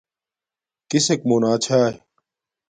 کسک 0.89 1.19
مونا 1.27 1.53
چھاݵ 1.63 1.93